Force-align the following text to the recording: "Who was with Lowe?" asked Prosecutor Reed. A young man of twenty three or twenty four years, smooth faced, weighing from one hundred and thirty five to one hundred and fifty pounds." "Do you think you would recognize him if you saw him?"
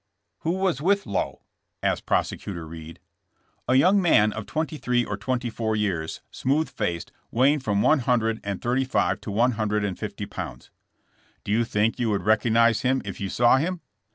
"Who 0.39 0.53
was 0.53 0.81
with 0.81 1.05
Lowe?" 1.05 1.43
asked 1.83 2.07
Prosecutor 2.07 2.65
Reed. 2.67 2.99
A 3.67 3.75
young 3.75 4.01
man 4.01 4.33
of 4.33 4.47
twenty 4.47 4.77
three 4.77 5.05
or 5.05 5.15
twenty 5.15 5.51
four 5.51 5.75
years, 5.75 6.21
smooth 6.31 6.69
faced, 6.69 7.11
weighing 7.29 7.59
from 7.59 7.83
one 7.83 7.99
hundred 7.99 8.39
and 8.43 8.59
thirty 8.59 8.83
five 8.83 9.21
to 9.21 9.29
one 9.29 9.51
hundred 9.51 9.85
and 9.85 9.99
fifty 9.99 10.25
pounds." 10.25 10.71
"Do 11.43 11.51
you 11.51 11.63
think 11.63 11.99
you 11.99 12.09
would 12.09 12.23
recognize 12.23 12.81
him 12.81 13.03
if 13.05 13.19
you 13.21 13.29
saw 13.29 13.57
him?" 13.57 13.81